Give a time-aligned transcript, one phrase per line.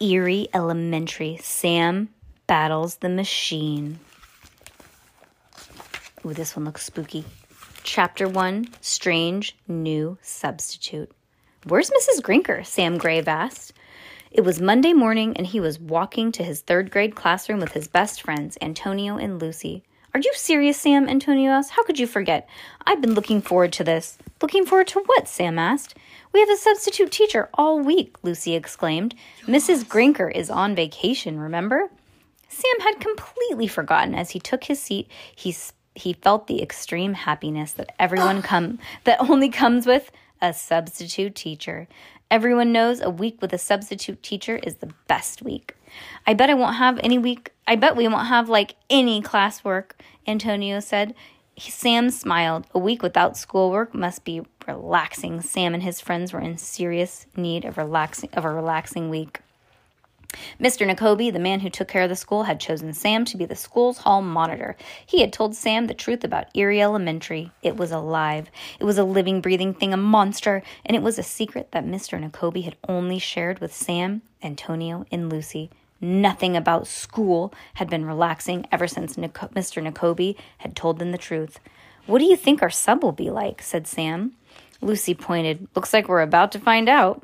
[0.00, 1.38] Eerie Elementary.
[1.40, 2.08] Sam
[2.46, 4.00] battles the machine.
[6.26, 7.24] Ooh, this one looks spooky.
[7.82, 11.10] Chapter 1 Strange New Substitute.
[11.66, 12.20] Where's Mrs.
[12.22, 12.64] Grinker?
[12.66, 13.72] Sam Grave asked.
[14.30, 17.86] It was Monday morning, and he was walking to his third grade classroom with his
[17.86, 19.84] best friends, Antonio and Lucy.
[20.12, 21.08] Are you serious, Sam?
[21.08, 21.72] Antonio asked.
[21.72, 22.48] How could you forget?
[22.86, 24.18] I've been looking forward to this.
[24.42, 25.28] Looking forward to what?
[25.28, 25.96] Sam asked.
[26.34, 29.14] We have a substitute teacher all week, Lucy exclaimed.
[29.46, 29.84] Mrs.
[29.84, 31.88] Grinker is on vacation, remember?
[32.48, 35.08] Sam had completely forgotten as he took his seat.
[35.34, 35.54] He
[35.94, 38.42] he felt the extreme happiness that everyone ah.
[38.42, 40.10] come that only comes with
[40.42, 41.86] a substitute teacher.
[42.32, 45.76] Everyone knows a week with a substitute teacher is the best week.
[46.26, 47.52] I bet I won't have any week.
[47.68, 49.92] I bet we won't have like any classwork,
[50.26, 51.14] Antonio said.
[51.58, 52.66] Sam smiled.
[52.74, 55.40] A week without schoolwork must be relaxing.
[55.40, 59.40] Sam and his friends were in serious need of relaxing of a relaxing week.
[60.60, 60.84] Mr.
[60.84, 63.54] Nekobi, the man who took care of the school, had chosen Sam to be the
[63.54, 64.76] school's hall monitor.
[65.06, 67.52] He had told Sam the truth about Eerie Elementary.
[67.62, 68.50] It was alive.
[68.80, 72.20] It was a living, breathing thing, a monster, and it was a secret that Mr.
[72.20, 75.70] Nekobi had only shared with Sam, Antonio, and Lucy.
[76.04, 79.82] Nothing about school had been relaxing ever since Mr.
[79.82, 81.58] Nekobi had told them the truth.
[82.04, 83.62] What do you think our sub will be like?
[83.62, 84.32] said Sam.
[84.82, 85.66] Lucy pointed.
[85.74, 87.22] Looks like we're about to find out.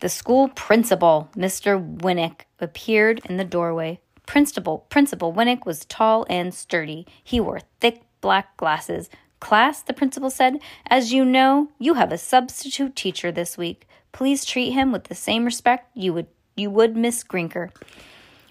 [0.00, 1.80] The school principal, Mr.
[2.00, 4.00] Winnick, appeared in the doorway.
[4.26, 7.06] Principal, Principal Winnick was tall and sturdy.
[7.22, 9.08] He wore thick black glasses.
[9.40, 10.58] Class, the principal said,
[10.90, 13.88] as you know, you have a substitute teacher this week.
[14.12, 16.26] Please treat him with the same respect you would
[16.56, 17.70] you would Miss Grinker.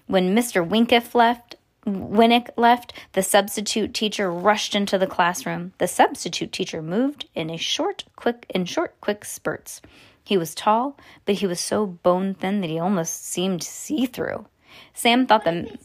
[0.06, 0.66] When Mr.
[0.66, 1.56] Winkiff left,
[1.86, 5.72] Winnick left, the substitute teacher rushed into the classroom.
[5.78, 9.82] The substitute teacher moved in a short, quick, in short, quick spurts.
[10.22, 14.46] He was tall, but he was so bone thin that he almost seemed see through.
[14.94, 15.78] Sam thought the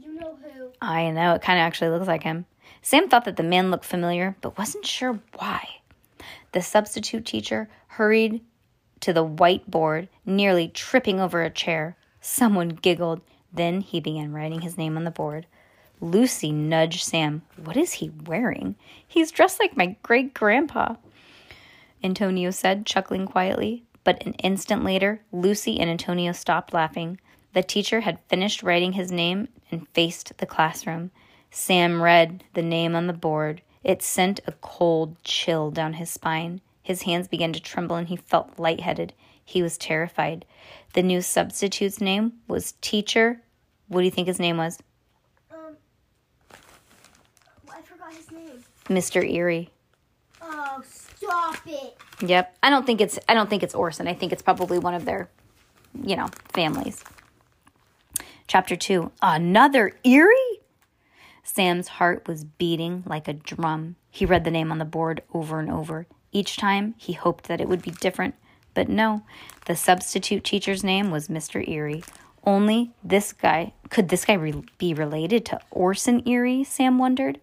[0.00, 0.70] You know who?
[0.80, 2.46] I know it kind of actually looks like him.
[2.80, 5.68] Sam thought that the man looked familiar, but wasn't sure why.
[6.52, 8.40] The substitute teacher hurried
[9.00, 11.96] to the whiteboard, nearly tripping over a chair.
[12.20, 13.20] Someone giggled.
[13.52, 15.46] Then he began writing his name on the board.
[16.00, 17.42] Lucy nudged Sam.
[17.56, 18.76] What is he wearing?
[19.06, 20.96] He's dressed like my great grandpa.
[22.02, 23.84] Antonio said, chuckling quietly.
[24.04, 27.18] But an instant later, Lucy and Antonio stopped laughing.
[27.54, 31.10] The teacher had finished writing his name and faced the classroom.
[31.50, 33.62] Sam read the name on the board.
[33.82, 36.60] It sent a cold chill down his spine.
[36.86, 39.12] His hands began to tremble and he felt lightheaded.
[39.44, 40.44] He was terrified.
[40.92, 43.42] The new substitute's name was Teacher.
[43.88, 44.78] What do you think his name was?
[45.52, 45.76] Um,
[47.68, 48.62] I forgot his name.
[48.88, 49.28] Mr.
[49.28, 49.70] Eerie.
[50.40, 51.98] Oh, stop it.
[52.24, 52.56] Yep.
[52.62, 54.06] I don't think it's I don't think it's Orson.
[54.06, 55.28] I think it's probably one of their,
[56.00, 57.02] you know, families.
[58.46, 59.10] Chapter 2.
[59.20, 60.60] Another Eerie?
[61.42, 63.96] Sam's heart was beating like a drum.
[64.08, 66.06] He read the name on the board over and over.
[66.32, 68.34] Each time he hoped that it would be different,
[68.74, 69.22] but no.
[69.66, 71.66] The substitute teacher's name was Mr.
[71.66, 72.04] Eerie.
[72.44, 76.64] Only this guy could this guy re- be related to Orson Eerie?
[76.64, 77.40] Sam wondered.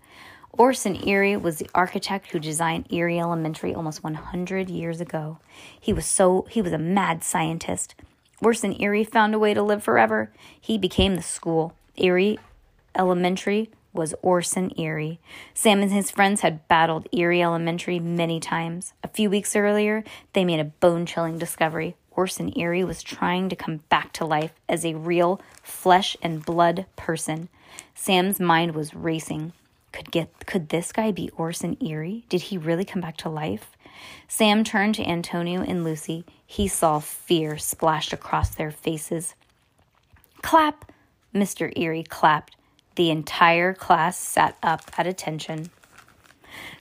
[0.52, 5.40] Orson Eerie was the architect who designed Eerie Elementary almost 100 years ago.
[5.80, 7.96] He was so he was a mad scientist.
[8.40, 10.32] Orson Eerie found a way to live forever.
[10.60, 11.74] He became the school.
[11.98, 12.40] Eerie
[12.96, 15.20] Elementary was Orson Eerie.
[15.54, 18.94] Sam and his friends had battled Eerie Elementary many times.
[19.04, 20.04] A few weeks earlier,
[20.34, 21.96] they made a bone chilling discovery.
[22.12, 26.86] Orson Eerie was trying to come back to life as a real flesh and blood
[26.96, 27.50] person.
[27.96, 29.54] Sam's mind was racing.
[29.92, 32.26] Could get could this guy be Orson Eerie?
[32.30, 33.78] Did he really come back to life?
[34.28, 36.26] Sam turned to Antonio and Lucy.
[36.46, 39.36] He saw fear splashed across their faces.
[40.42, 40.92] Clap!
[41.34, 41.72] Mr.
[41.76, 42.56] Eerie clapped.
[42.96, 45.70] The entire class sat up at attention.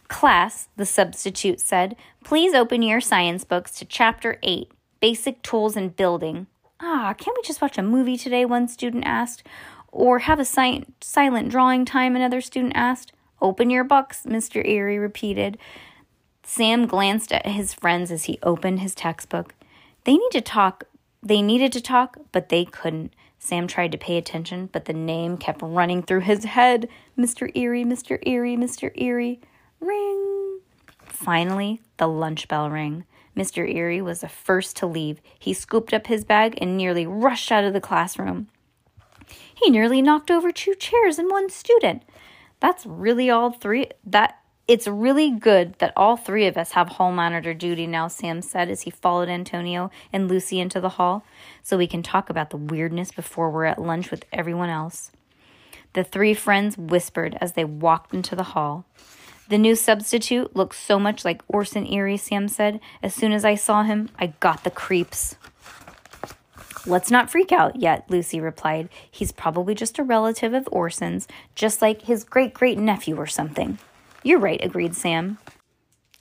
[0.08, 4.70] Class, the substitute said, please open your science books to chapter 8,
[5.00, 6.46] Basic Tools and Building.
[6.80, 8.44] Ah, can't we just watch a movie today?
[8.44, 9.42] One student asked.
[9.90, 13.12] Or have a si- silent drawing time, another student asked.
[13.40, 14.66] Open your books, Mr.
[14.66, 15.58] Eerie repeated.
[16.42, 19.54] Sam glanced at his friends as he opened his textbook.
[20.04, 20.84] They need to talk
[21.22, 23.14] they needed to talk, but they couldn't.
[23.44, 27.50] Sam tried to pay attention, but the name kept running through his head Mr.
[27.56, 28.16] Eerie, Mr.
[28.24, 28.92] Eerie, Mr.
[28.96, 29.40] Eerie.
[29.80, 30.60] Ring.
[31.00, 33.04] Finally, the lunch bell rang.
[33.36, 33.68] Mr.
[33.68, 35.20] Eerie was the first to leave.
[35.40, 38.46] He scooped up his bag and nearly rushed out of the classroom.
[39.52, 42.04] He nearly knocked over two chairs and one student.
[42.60, 47.12] That's really all three that it's really good that all three of us have hall
[47.12, 51.24] monitor duty now, Sam said as he followed Antonio and Lucy into the hall,
[51.62, 55.10] so we can talk about the weirdness before we're at lunch with everyone else.
[55.94, 58.86] The three friends whispered as they walked into the hall.
[59.48, 62.80] The new substitute looks so much like Orson Eerie, Sam said.
[63.02, 65.36] As soon as I saw him, I got the creeps.
[66.86, 68.88] Let's not freak out yet, Lucy replied.
[69.10, 73.78] He's probably just a relative of Orson's, just like his great great nephew or something.
[74.22, 75.38] You're right, agreed Sam.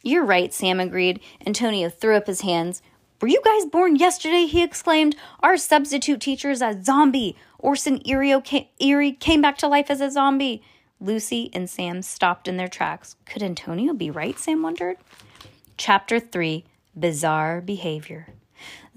[0.03, 1.19] You're right, Sam agreed.
[1.45, 2.81] Antonio threw up his hands.
[3.21, 4.45] Were you guys born yesterday?
[4.48, 5.15] he exclaimed.
[5.42, 7.36] Our substitute teacher is a zombie.
[7.59, 10.63] Orson Eerie came back to life as a zombie.
[11.00, 13.15] Lucy and Sam stopped in their tracks.
[13.25, 14.39] Could Antonio be right?
[14.39, 14.97] Sam wondered.
[15.77, 16.65] Chapter 3
[17.00, 18.33] Bizarre Behavior.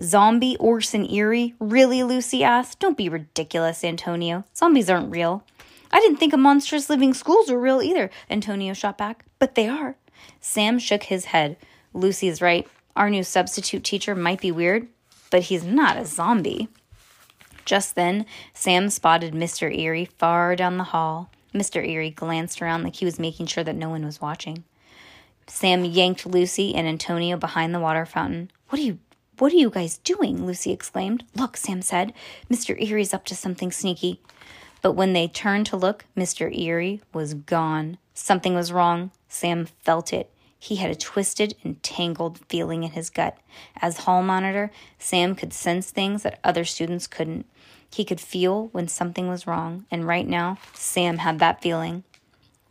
[0.00, 1.54] Zombie Orson Eerie?
[1.58, 2.02] Really?
[2.02, 2.80] Lucy asked.
[2.80, 4.44] Don't be ridiculous, Antonio.
[4.56, 5.44] Zombies aren't real.
[5.94, 9.24] I didn't think a monstrous living schools were real either, Antonio shot back.
[9.38, 9.94] But they are.
[10.40, 11.56] Sam shook his head.
[11.92, 12.66] Lucy's right.
[12.96, 14.88] Our new substitute teacher might be weird,
[15.30, 16.66] but he's not a zombie.
[17.64, 19.72] Just then, Sam spotted Mr.
[19.72, 21.30] Eerie far down the hall.
[21.54, 21.86] Mr.
[21.86, 24.64] Eerie glanced around like he was making sure that no one was watching.
[25.46, 28.50] Sam yanked Lucy and Antonio behind the water fountain.
[28.68, 28.98] What are you
[29.38, 30.44] what are you guys doing?
[30.44, 31.24] Lucy exclaimed.
[31.36, 32.12] Look, Sam said.
[32.50, 32.80] Mr.
[32.80, 34.20] Eerie's up to something sneaky.
[34.84, 36.54] But when they turned to look, Mr.
[36.54, 37.96] Eerie was gone.
[38.12, 39.12] Something was wrong.
[39.30, 40.30] Sam felt it.
[40.58, 43.38] He had a twisted and tangled feeling in his gut.
[43.80, 47.46] As hall monitor, Sam could sense things that other students couldn't.
[47.90, 52.04] He could feel when something was wrong, and right now, Sam had that feeling.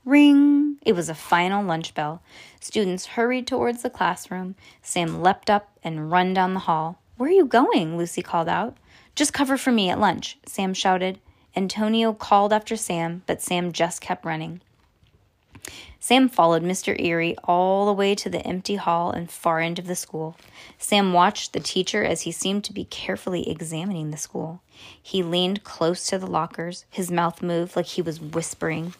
[0.05, 0.77] Ring!
[0.85, 2.21] It was a final lunch bell.
[2.59, 4.53] Students hurried towards the classroom.
[4.83, 6.99] Sam leapt up and run down the hall.
[7.17, 7.97] Where are you going?
[7.97, 8.77] Lucy called out.
[9.15, 11.19] Just cover for me at lunch, Sam shouted.
[11.55, 14.61] Antonio called after Sam, but Sam just kept running.
[15.99, 16.99] Sam followed Mr.
[16.99, 20.35] Eerie all the way to the empty hall and far end of the school.
[20.77, 24.61] Sam watched the teacher as he seemed to be carefully examining the school.
[25.01, 26.83] He leaned close to the lockers.
[26.89, 28.95] His mouth moved like he was whispering.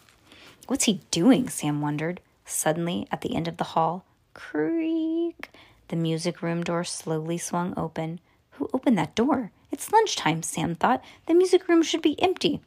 [0.66, 1.50] What's he doing?
[1.50, 2.20] Sam wondered.
[2.46, 5.50] Suddenly, at the end of the hall, creak,
[5.88, 8.20] the music room door slowly swung open.
[8.52, 9.50] Who opened that door?
[9.74, 11.02] It's lunchtime, Sam thought.
[11.26, 12.60] The music room should be empty.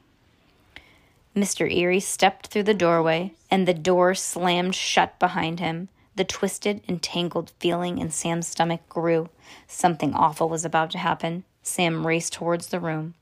[1.34, 1.72] Mr.
[1.72, 5.88] Eerie stepped through the doorway, and the door slammed shut behind him.
[6.18, 9.30] The twisted and tangled feeling in Sam's stomach grew.
[9.68, 11.46] Something awful was about to happen.
[11.64, 13.14] Sam raced towards the room.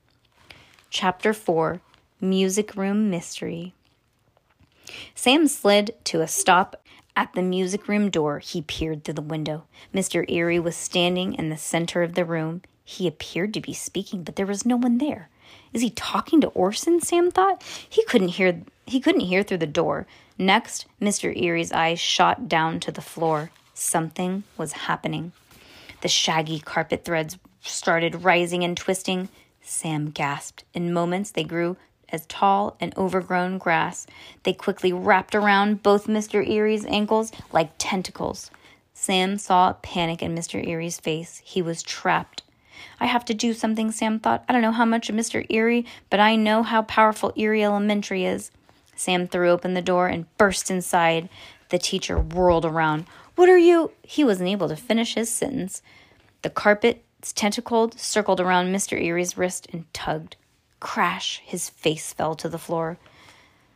[0.90, 1.80] Chapter 4
[2.20, 3.72] Music Room Mystery
[5.14, 6.82] Sam slid to a stop
[7.14, 8.40] at the music room door.
[8.40, 9.62] He peered through the window.
[9.94, 10.28] Mr.
[10.28, 12.62] Eerie was standing in the center of the room.
[12.88, 15.28] He appeared to be speaking, but there was no one there.
[15.72, 17.00] Is he talking to Orson?
[17.00, 17.60] Sam thought.
[17.90, 20.06] He couldn't hear he couldn't hear through the door.
[20.38, 21.36] Next, Mr.
[21.36, 23.50] Eerie's eyes shot down to the floor.
[23.74, 25.32] Something was happening.
[26.02, 29.30] The shaggy carpet threads started rising and twisting.
[29.60, 30.62] Sam gasped.
[30.72, 31.76] In moments, they grew
[32.08, 34.06] as tall and overgrown grass.
[34.44, 36.48] They quickly wrapped around both Mr.
[36.48, 38.52] Eerie's ankles like tentacles.
[38.94, 40.64] Sam saw panic in Mr.
[40.64, 41.42] Eerie's face.
[41.44, 42.44] He was trapped.
[42.98, 44.44] I have to do something, Sam thought.
[44.48, 45.44] I don't know how much of Mr.
[45.50, 48.50] Eerie, but I know how powerful Eerie Elementary is.
[48.94, 51.28] Sam threw open the door and burst inside.
[51.68, 53.06] The teacher whirled around.
[53.34, 53.92] What are you?
[54.02, 55.82] He wasn't able to finish his sentence.
[56.42, 59.00] The carpet's tentacled circled around Mr.
[59.00, 60.36] Eerie's wrist and tugged.
[60.80, 61.42] Crash!
[61.44, 62.98] His face fell to the floor.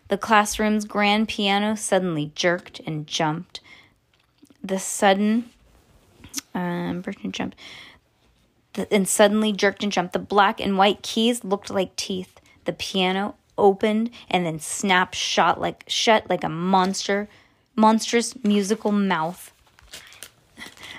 [0.08, 3.60] The classroom's grand piano suddenly jerked and jumped.
[4.62, 5.50] The sudden,
[6.54, 7.56] um, and jumped,
[8.90, 10.12] and suddenly jerked and jumped.
[10.12, 12.40] The black and white keys looked like teeth.
[12.64, 17.28] The piano opened and then snapped shot like shut like a monster,
[17.76, 19.52] monstrous musical mouth.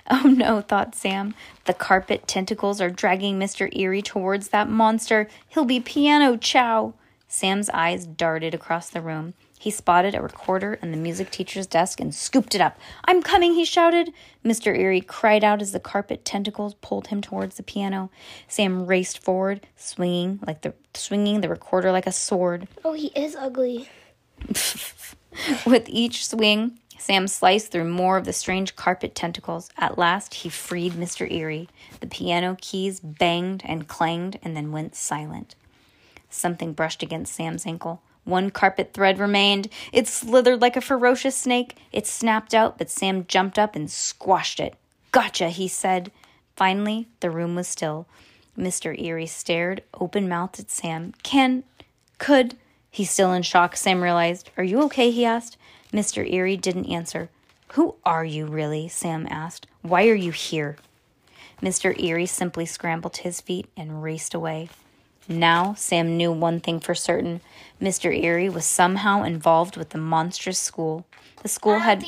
[0.09, 1.35] Oh no, thought Sam.
[1.65, 3.73] The carpet tentacles are dragging Mr.
[3.73, 5.29] Eerie towards that monster.
[5.47, 6.95] He'll be piano chow.
[7.29, 9.35] Sam's eyes darted across the room.
[9.62, 12.80] He spotted a recorder in the music teacher's desk and scooped it up.
[13.06, 14.12] I'm coming, he shouted.
[14.44, 14.75] Mr.
[14.75, 18.10] Eerie cried out as the carpet tentacles pulled him towards the piano.
[18.48, 22.70] Sam raced forward, swinging like the swinging the recorder like a sword.
[22.84, 23.88] Oh, he is ugly.
[25.68, 29.70] With each swing, Sam sliced through more of the strange carpet tentacles.
[29.77, 31.32] At last, he freed Mr.
[31.32, 31.70] Erie.
[32.00, 35.53] The piano keys banged and clanged and then went silent.
[36.32, 38.01] Something brushed against Sam's ankle.
[38.23, 39.67] One carpet thread remained.
[39.91, 41.77] It slithered like a ferocious snake.
[41.91, 44.75] It snapped out, but Sam jumped up and squashed it.
[45.11, 46.11] Gotcha, he said.
[46.55, 48.07] Finally, the room was still.
[48.57, 48.99] Mr.
[48.99, 51.13] Eerie stared open mouthed at Sam.
[51.23, 51.63] Can,
[52.17, 52.55] could,
[52.91, 54.51] he's still in shock, Sam realized.
[54.57, 55.09] Are you okay?
[55.09, 55.57] he asked.
[55.91, 56.29] Mr.
[56.31, 57.29] Eerie didn't answer.
[57.73, 58.87] Who are you, really?
[58.87, 59.65] Sam asked.
[59.81, 60.77] Why are you here?
[61.61, 61.97] Mr.
[61.99, 64.69] Eerie simply scrambled to his feet and raced away.
[65.27, 67.41] Now, Sam knew one thing for certain
[67.81, 68.15] Mr.
[68.15, 71.05] Eerie was somehow involved with the monstrous school.
[71.41, 72.05] The school had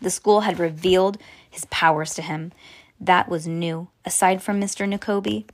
[0.00, 1.18] the school had revealed
[1.50, 2.52] his powers to him.
[3.00, 3.88] That was new.
[4.04, 4.86] Aside from Mr.
[4.88, 5.46] Nekobi,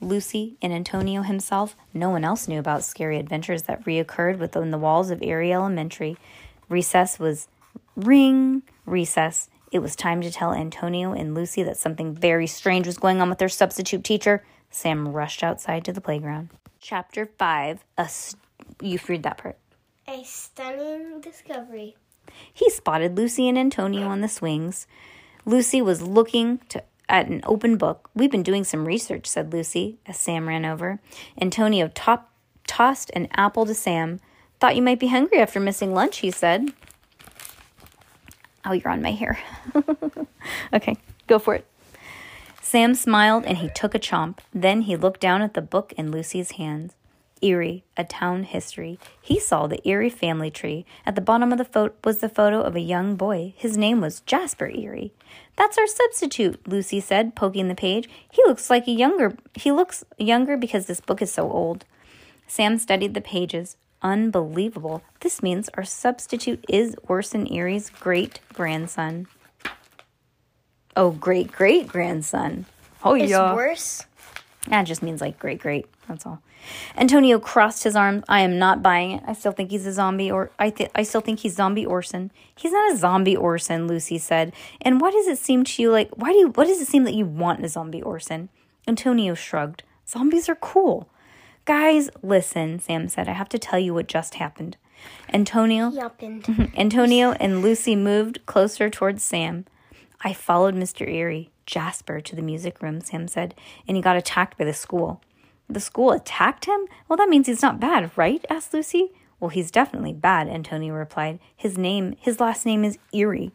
[0.00, 4.78] Lucy, and Antonio himself, no one else knew about scary adventures that reoccurred within the
[4.78, 6.16] walls of Eerie Elementary.
[6.68, 7.48] Recess was
[7.96, 9.48] ring recess.
[9.72, 13.28] It was time to tell Antonio and Lucy that something very strange was going on
[13.28, 14.42] with their substitute teacher.
[14.70, 16.50] Sam rushed outside to the playground.
[16.80, 17.84] Chapter 5.
[17.98, 18.36] A s-
[18.80, 19.58] you read that part.
[20.08, 21.96] A stunning discovery.
[22.52, 24.86] He spotted Lucy and Antonio on the swings.
[25.44, 28.08] Lucy was looking to, at an open book.
[28.14, 31.00] We've been doing some research, said Lucy as Sam ran over.
[31.40, 32.30] Antonio top,
[32.66, 34.20] tossed an apple to Sam.
[34.60, 36.68] Thought you might be hungry after missing lunch, he said.
[38.64, 39.38] Oh, you're on my hair.
[40.72, 40.96] okay,
[41.26, 41.66] go for it.
[42.60, 44.38] Sam smiled and he took a chomp.
[44.52, 46.94] Then he looked down at the book in Lucy's hands.
[47.42, 48.98] Eerie, a town history.
[49.20, 50.84] He saw the Eerie family tree.
[51.06, 53.54] At the bottom of the photo was the photo of a young boy.
[53.56, 55.12] His name was Jasper Eerie.
[55.56, 58.08] That's our substitute, Lucy said, poking the page.
[58.30, 61.84] He looks like a younger he looks younger because this book is so old.
[62.46, 63.76] Sam studied the pages.
[64.02, 65.02] Unbelievable.
[65.20, 69.26] This means our substitute is Orson Eerie's great grandson.
[70.96, 72.66] Oh, great great grandson.
[73.04, 73.54] Oh, It's yeah.
[73.54, 74.04] worse.
[74.68, 75.86] That just means like great, great.
[76.08, 76.40] That's all.
[76.96, 78.22] Antonio crossed his arms.
[78.28, 79.22] I am not buying it.
[79.26, 82.30] I still think he's a zombie, or I th- I still think he's zombie Orson.
[82.54, 84.52] He's not a zombie Orson, Lucy said.
[84.82, 87.04] And why does it seem to you like why do you what does it seem
[87.04, 88.50] that you want a zombie Orson?
[88.86, 89.82] Antonio shrugged.
[90.06, 91.08] Zombies are cool.
[91.64, 93.28] Guys, listen, Sam said.
[93.28, 94.76] I have to tell you what just happened.
[95.32, 95.92] Antonio.
[96.76, 99.64] Antonio and Lucy moved closer towards Sam.
[100.22, 101.08] I followed Mr.
[101.08, 103.54] Eerie, Jasper, to the music room, Sam said,
[103.88, 105.20] and he got attacked by the school.
[105.68, 106.80] The school attacked him?
[107.08, 108.44] Well, that means he's not bad, right?
[108.50, 109.12] asked Lucy.
[109.38, 111.38] Well, he's definitely bad, Antonio replied.
[111.56, 113.52] His name, his last name is Eerie.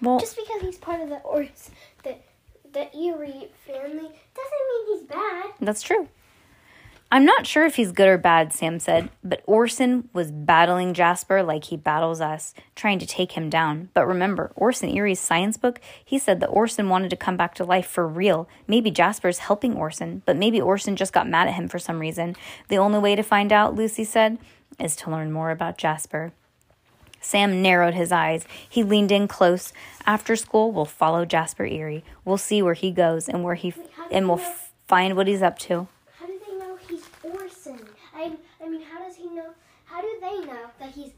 [0.00, 1.70] Well, Just because he's part of the Ors,
[2.04, 2.16] the
[2.72, 5.46] the Eerie family, doesn't mean he's bad.
[5.60, 6.08] That's true.
[7.10, 11.42] I'm not sure if he's good or bad, Sam said, but Orson was battling Jasper
[11.42, 13.90] like he battles us, trying to take him down.
[13.94, 17.64] But remember, Orson Eerie's science book, he said that Orson wanted to come back to
[17.64, 18.48] life for real.
[18.66, 22.34] Maybe Jasper's helping Orson, but maybe Orson just got mad at him for some reason.
[22.68, 24.38] The only way to find out, Lucy said,
[24.80, 26.32] is to learn more about Jasper.
[27.20, 28.46] Sam narrowed his eyes.
[28.68, 29.72] He leaned in close.
[30.06, 32.04] After school, we'll follow Jasper Eerie.
[32.24, 33.74] We'll see where he goes and where he
[34.12, 34.42] and we'll
[34.86, 35.88] find what he's up to.
[36.20, 37.80] How do they know he's Orson?
[38.14, 38.32] I
[38.64, 39.54] I mean, how does he know?
[39.96, 41.12] How do they know that he's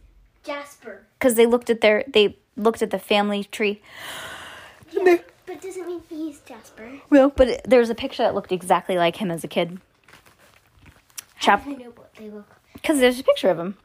[0.44, 1.02] Jasper?
[1.18, 3.82] because they looked at their they looked at the family tree.
[4.92, 5.16] Yeah,
[5.46, 6.88] but doesn't mean he's Jasper.
[7.10, 9.80] Well, but it, there's a picture that looked exactly like him as a kid.
[11.34, 12.46] How do they know what they look?
[12.72, 13.76] because there's a picture of him.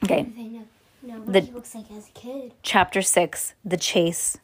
[0.00, 0.64] How Okay, do they know?
[1.04, 2.54] Know what The- he looks like as a kid.
[2.64, 4.36] chapter six, the chase.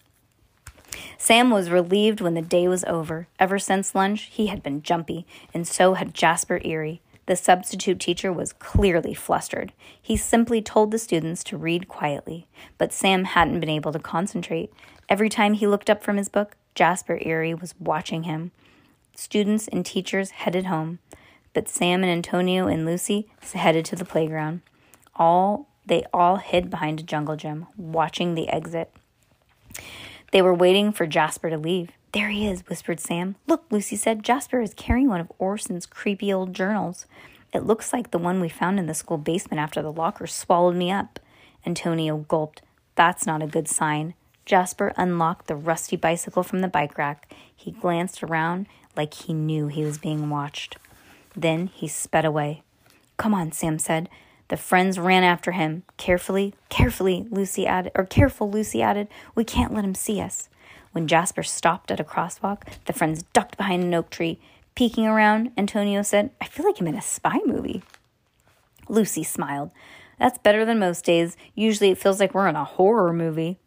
[1.19, 3.27] Sam was relieved when the day was over.
[3.41, 7.01] Ever since lunch, he had been jumpy, and so had Jasper Eerie.
[7.31, 9.73] The substitute teacher was clearly flustered.
[10.03, 14.73] He simply told the students to read quietly, but Sam hadn't been able to concentrate.
[15.09, 18.51] Every time he looked up from his book, Jasper Eerie was watching him.
[19.15, 20.99] Students and teachers headed home,
[21.53, 24.63] but Sam and Antonio and Lucy headed to the playground.
[25.15, 28.93] All they all hid behind a jungle gym, watching the exit.
[30.33, 31.91] They were waiting for Jasper to leave.
[32.13, 33.37] There he is, whispered Sam.
[33.47, 37.07] Look, Lucy said, Jasper is carrying one of Orson's creepy old journals.
[37.53, 40.77] It looks like the one we found in the school basement after the locker swallowed
[40.77, 41.21] me up.
[41.65, 42.63] Antonio gulped.
[42.97, 44.15] That's not a good sign.
[44.45, 47.33] Jasper unlocked the rusty bicycle from the bike rack.
[47.55, 50.77] He glanced around like he knew he was being watched.
[51.37, 52.63] Then he sped away.
[53.17, 54.09] Come on, Sam said.
[54.49, 55.85] The friends ran after him.
[55.97, 59.07] Carefully, carefully, Lucy added, or careful, Lucy added.
[59.37, 60.49] We can't let him see us.
[60.93, 64.41] When Jasper stopped at a crosswalk, the friends ducked behind an oak tree.
[64.75, 67.83] Peeking around, Antonio said, I feel like I'm in a spy movie.
[68.89, 69.71] Lucy smiled.
[70.19, 71.37] That's better than most days.
[71.55, 73.59] Usually it feels like we're in a horror movie.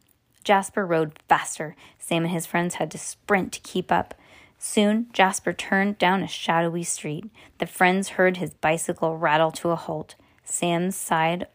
[0.43, 1.75] Jasper rode faster.
[1.97, 4.13] Sam and his friends had to sprint to keep up.
[4.59, 7.25] Soon, Jasper turned down a shadowy street.
[7.57, 10.15] The friends heard his bicycle rattle to a halt.
[10.43, 11.47] Sam's side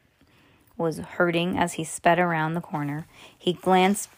[0.77, 3.07] was hurting as he sped around the corner.
[3.37, 4.11] He glanced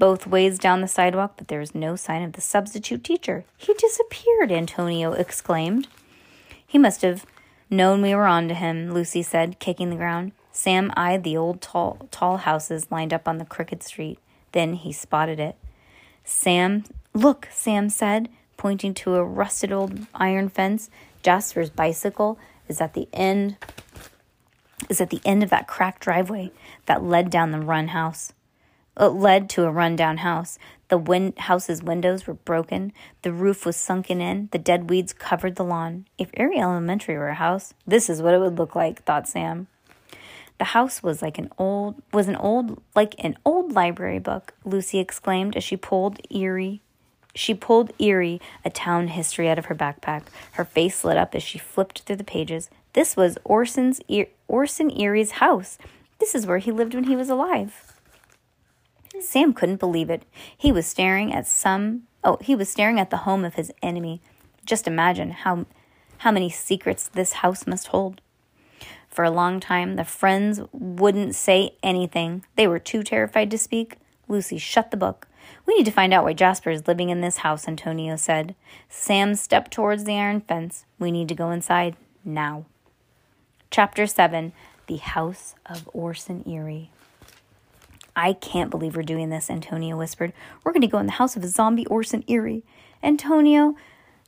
[0.00, 3.44] both ways down the sidewalk, but there was no sign of the substitute teacher.
[3.56, 5.86] He disappeared, Antonio exclaimed.
[6.66, 7.24] He must have
[7.70, 10.32] known we were on to him, Lucy said, kicking the ground.
[10.50, 14.18] Sam eyed the old tall, tall houses lined up on the crooked street.
[14.50, 15.54] Then he spotted it.
[16.24, 20.90] Sam Look, Sam said, pointing to a rusted old iron fence.
[21.22, 22.38] Jasper's bicycle
[22.68, 23.56] is at the end
[24.88, 26.50] is at the end of that cracked driveway
[26.86, 28.32] that led down the run house.
[28.98, 30.58] It led to a rundown house.
[30.88, 32.92] The win- house's windows were broken.
[33.22, 34.48] The roof was sunken in.
[34.52, 36.06] The dead weeds covered the lawn.
[36.18, 39.68] If Eerie Elementary were a house, this is what it would look like, thought Sam.
[40.58, 44.98] The house was like an old was an old like an old library book, Lucy
[44.98, 46.82] exclaimed as she pulled Eerie
[47.34, 50.22] she pulled Eerie, a town history, out of her backpack.
[50.52, 52.70] Her face lit up as she flipped through the pages.
[52.92, 54.00] This was Orson's
[54.48, 55.78] Orson Eerie's house.
[56.18, 57.89] This is where he lived when he was alive.
[59.20, 60.24] Sam couldn't believe it.
[60.56, 64.20] He was staring at some oh, he was staring at the home of his enemy.
[64.64, 65.66] Just imagine how
[66.18, 68.20] how many secrets this house must hold.
[69.08, 72.44] For a long time, the friends wouldn't say anything.
[72.56, 73.96] They were too terrified to speak.
[74.28, 75.26] Lucy shut the book.
[75.66, 78.54] We need to find out why Jasper is living in this house, Antonio said.
[78.88, 80.84] Sam stepped towards the iron fence.
[80.98, 82.66] We need to go inside now.
[83.70, 84.52] Chapter 7
[84.86, 86.90] The House of Orson Eerie.
[88.16, 90.32] I can't believe we're doing this, Antonio whispered.
[90.64, 92.64] We're going to go in the house of a zombie Orson Eerie.
[93.02, 93.76] Antonio,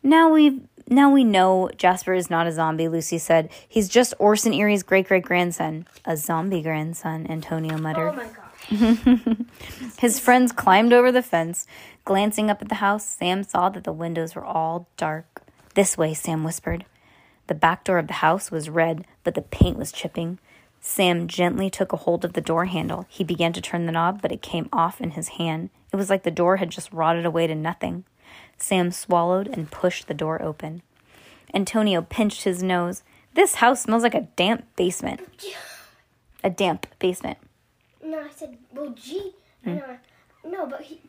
[0.02, 3.50] now we've now we know Jasper is not a zombie, Lucy said.
[3.68, 5.86] He's just Orson Eerie's great great grandson.
[6.04, 8.10] A zombie grandson, Antonio muttered.
[8.10, 8.42] Oh my god.
[9.98, 11.66] His friends climbed over the fence.
[12.04, 15.42] Glancing up at the house, Sam saw that the windows were all dark.
[15.74, 16.84] This way, Sam whispered.
[17.46, 20.38] The back door of the house was red, but the paint was chipping.
[20.84, 23.06] Sam gently took a hold of the door handle.
[23.08, 25.70] He began to turn the knob, but it came off in his hand.
[25.92, 28.04] It was like the door had just rotted away to nothing.
[28.58, 30.82] Sam swallowed and pushed the door open.
[31.54, 33.04] Antonio pinched his nose.
[33.34, 35.20] This house smells like a damp basement.
[36.42, 37.38] A damp basement.
[38.04, 39.34] No, I said, well, gee.
[39.62, 39.76] Hmm.
[39.76, 39.96] No,
[40.44, 41.00] no, but he,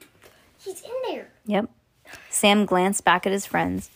[0.59, 1.29] he's in there.
[1.47, 1.69] Yep.
[2.29, 3.89] Sam glanced back at his friends.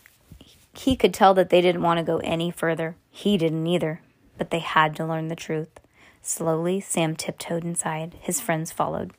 [0.74, 2.96] He could tell that they didn't want to go any further.
[3.10, 4.00] He didn't either,
[4.38, 5.80] but they had to learn the truth.
[6.22, 8.14] Slowly, Sam tiptoed inside.
[8.20, 9.12] His friends followed.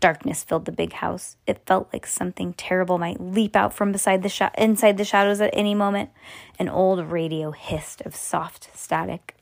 [0.00, 1.36] Darkness filled the big house.
[1.46, 5.40] It felt like something terrible might leap out from beside the sh- inside the shadows
[5.40, 6.10] at any moment.
[6.58, 9.34] An old radio hissed of soft static.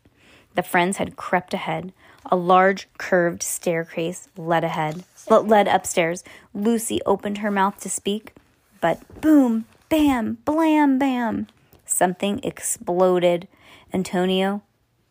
[0.55, 1.93] The friends had crept ahead.
[2.27, 6.25] A large curved staircase led ahead, led upstairs.
[6.55, 8.33] Lucy opened her mouth to speak,
[8.81, 11.49] but boom, bam, blam, bam.
[11.85, 13.47] Something exploded.
[13.93, 14.63] Antonio,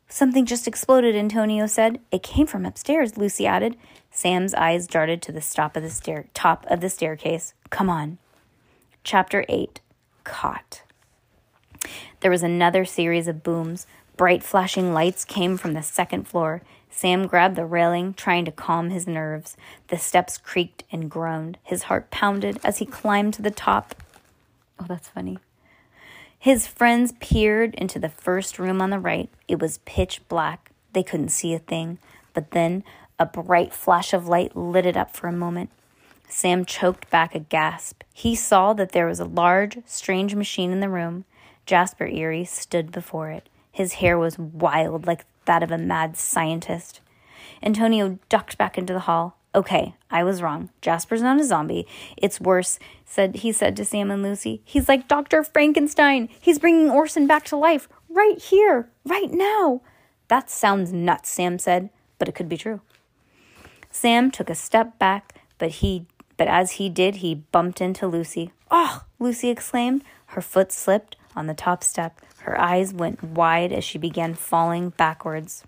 [0.08, 2.00] something just exploded, Antonio said.
[2.12, 3.78] It came from upstairs, Lucy added.
[4.12, 7.54] Sam's eyes darted to the top of the stair top of the staircase.
[7.70, 8.18] Come on.
[9.04, 9.82] Chapter 8
[10.24, 10.84] Caught.
[12.22, 13.86] There was another series of booms.
[14.16, 16.62] Bright flashing lights came from the second floor.
[16.90, 19.58] Sam grabbed the railing, trying to calm his nerves.
[19.88, 21.58] The steps creaked and groaned.
[21.64, 23.96] His heart pounded as he climbed to the top.
[24.80, 25.40] Oh, that's funny.
[26.44, 29.30] His friends peered into the first room on the right.
[29.48, 30.72] It was pitch black.
[30.92, 32.00] They couldn't see a thing.
[32.34, 32.84] But then
[33.18, 35.70] a bright flash of light lit it up for a moment.
[36.28, 38.04] Sam choked back a gasp.
[38.14, 41.24] He saw that there was a large, strange machine in the room.
[41.66, 43.48] Jasper Eerie stood before it.
[43.72, 47.00] His hair was wild like that of a mad scientist.
[47.62, 49.38] Antonio ducked back into the hall.
[49.56, 50.70] Okay, I was wrong.
[50.82, 51.86] Jasper's not a zombie.
[52.18, 54.62] It's worse, said he said to Sam and Lucy.
[54.66, 55.44] He's like Dr.
[55.44, 56.30] Frankenstein.
[56.42, 59.82] He's bringing Orson back to life right here, right now.
[60.28, 62.82] That sounds nuts, Sam said, but it could be true.
[63.92, 68.52] Sam took a step back, but he but as he did, he bumped into Lucy.
[68.72, 70.04] Oh, Lucy exclaimed.
[70.28, 72.20] Her foot slipped on the top step.
[72.40, 75.64] Her eyes went wide as she began falling backwards.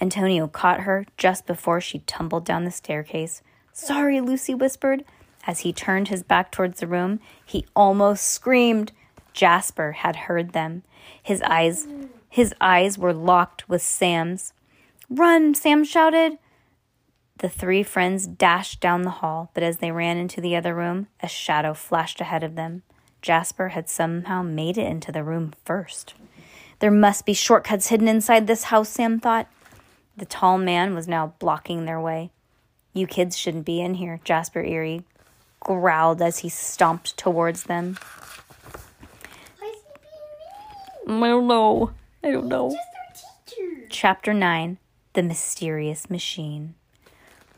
[0.00, 3.42] Antonio caught her just before she tumbled down the staircase.
[3.72, 5.04] Sorry, Lucy whispered.
[5.46, 8.92] As he turned his back towards the room, he almost screamed.
[9.32, 10.82] Jasper had heard them.
[11.22, 11.86] His eyes
[12.32, 14.54] his eyes were locked with Sam's.
[15.10, 16.38] Run, Sam shouted.
[17.36, 21.08] The three friends dashed down the hall, but as they ran into the other room,
[21.20, 22.84] a shadow flashed ahead of them.
[23.20, 26.14] Jasper had somehow made it into the room first.
[26.82, 29.46] There must be shortcuts hidden inside this house, Sam thought.
[30.16, 32.32] The tall man was now blocking their way.
[32.92, 35.04] You kids shouldn't be in here, Jasper Eerie
[35.60, 37.96] growled as he stomped towards them.
[39.60, 40.00] Why is he
[41.06, 41.22] being mean?
[41.22, 41.92] I don't know.
[42.24, 42.70] I don't know.
[42.70, 43.86] Just our teacher.
[43.88, 44.78] Chapter 9
[45.12, 46.74] The Mysterious Machine.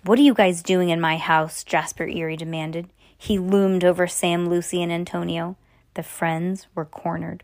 [0.03, 1.65] What are you guys doing in my house?
[1.65, 2.91] Jasper Eerie demanded.
[3.17, 5.57] He loomed over Sam, Lucy, and Antonio.
[5.95, 7.43] The friends were cornered.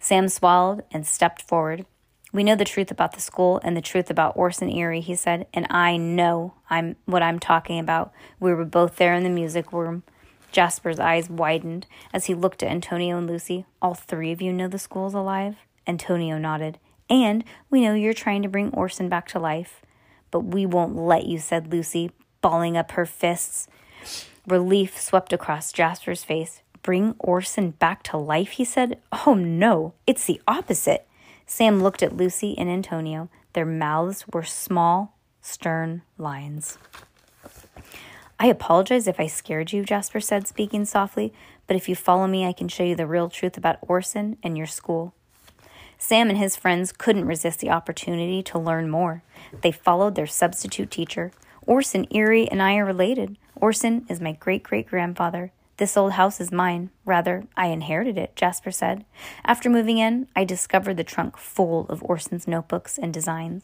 [0.00, 1.86] Sam swallowed and stepped forward.
[2.32, 5.46] We know the truth about the school and the truth about Orson Eerie, he said,
[5.54, 8.12] and I know I'm what I'm talking about.
[8.38, 10.02] We were both there in the music room.
[10.52, 13.64] Jasper's eyes widened as he looked at Antonio and Lucy.
[13.80, 15.56] All three of you know the school's alive?
[15.86, 16.78] Antonio nodded.
[17.10, 19.82] And we know you're trying to bring Orson back to life.
[20.30, 22.10] But we won't let you, said Lucy,
[22.42, 23.68] balling up her fists.
[24.46, 26.62] Relief swept across Jasper's face.
[26.82, 28.98] Bring Orson back to life, he said.
[29.26, 31.06] Oh no, it's the opposite.
[31.46, 33.28] Sam looked at Lucy and Antonio.
[33.52, 36.78] Their mouths were small, stern lines.
[38.40, 41.32] I apologize if I scared you, Jasper said, speaking softly,
[41.66, 44.56] but if you follow me, I can show you the real truth about Orson and
[44.56, 45.12] your school.
[45.98, 49.24] Sam and his friends couldn't resist the opportunity to learn more.
[49.62, 51.32] They followed their substitute teacher.
[51.66, 53.36] Orson Eerie and I are related.
[53.56, 55.50] Orson is my great great grandfather.
[55.78, 56.90] This old house is mine.
[57.04, 59.04] Rather, I inherited it, Jasper said.
[59.44, 63.62] After moving in, I discovered the trunk full of Orson's notebooks and designs.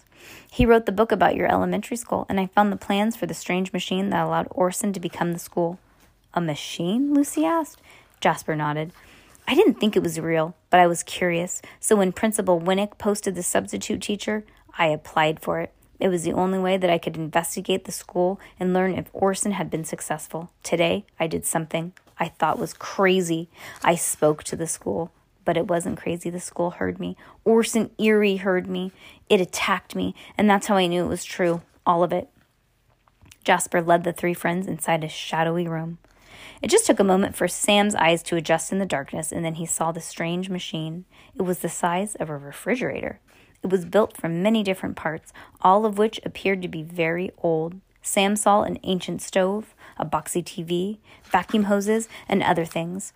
[0.49, 3.35] He wrote the book about your elementary school, and I found the plans for the
[3.35, 5.81] strange machine that allowed Orson to become the school.
[6.35, 7.13] A machine?
[7.13, 7.83] Lucy asked.
[8.21, 8.93] Jasper nodded.
[9.49, 13.35] I didn't think it was real, but I was curious, so when Principal Winnick posted
[13.35, 14.45] the substitute teacher,
[14.79, 15.73] I applied for it.
[15.99, 19.53] It was the only way that I could investigate the school and learn if Orson
[19.53, 20.51] had been successful.
[20.63, 23.49] Today, I did something I thought was crazy.
[23.83, 25.11] I spoke to the school,
[25.45, 26.31] but it wasn't crazy.
[26.31, 27.17] The school heard me.
[27.45, 28.93] Orson Eerie heard me.
[29.29, 31.63] It attacked me, and that's how I knew it was true.
[31.87, 32.29] All of it.
[33.45, 35.99] Jasper led the three friends inside a shadowy room.
[36.63, 39.57] It just took a moment for Sam's eyes to adjust in the darkness, and then
[39.57, 41.05] he saw the strange machine.
[41.35, 43.21] It was the size of a refrigerator.
[43.63, 47.81] It was built from many different parts, all of which appeared to be very old.
[48.03, 53.13] Sam saw an ancient stove, a boxy TV, vacuum hoses, and other things.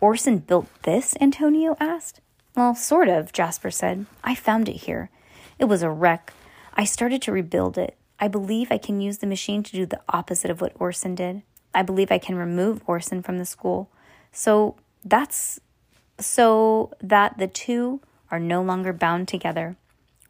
[0.00, 1.16] Orson built this?
[1.20, 2.20] Antonio asked.
[2.56, 4.06] Well, sort of, Jasper said.
[4.22, 5.10] I found it here.
[5.58, 6.32] It was a wreck.
[6.74, 7.96] I started to rebuild it.
[8.18, 11.42] I believe I can use the machine to do the opposite of what Orson did.
[11.74, 13.90] I believe I can remove Orson from the school.
[14.30, 15.60] So that's
[16.18, 19.76] so that the two are no longer bound together.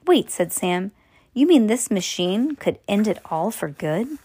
[0.06, 0.92] Wait, said Sam.
[1.34, 4.18] You mean this machine could end it all for good?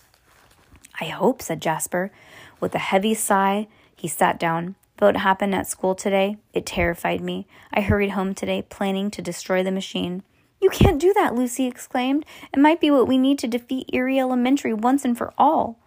[1.00, 2.12] I hope, said Jasper.
[2.60, 4.76] With a heavy sigh, he sat down.
[5.00, 6.38] What happened at school today?
[6.54, 7.46] It terrified me.
[7.72, 10.24] I hurried home today, planning to destroy the machine.
[10.60, 12.26] You can't do that, Lucy exclaimed.
[12.52, 15.78] It might be what we need to defeat Eerie Elementary once and for all.